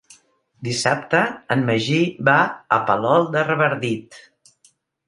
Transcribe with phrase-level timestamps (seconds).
[0.67, 1.19] Dissabte
[1.57, 2.01] en Magí
[2.31, 2.39] va
[2.79, 4.23] a Palol de Revardit.